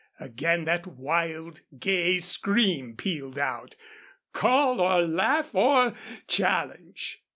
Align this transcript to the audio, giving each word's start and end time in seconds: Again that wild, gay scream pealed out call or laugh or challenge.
Again 0.19 0.65
that 0.65 0.87
wild, 0.87 1.61
gay 1.77 2.17
scream 2.17 2.95
pealed 2.97 3.37
out 3.37 3.75
call 4.33 4.81
or 4.81 5.03
laugh 5.05 5.53
or 5.53 5.93
challenge. 6.27 7.21